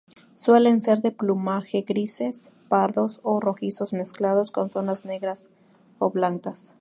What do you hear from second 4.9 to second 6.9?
negras o blancas.